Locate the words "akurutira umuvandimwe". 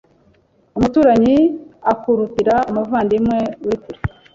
1.91-3.39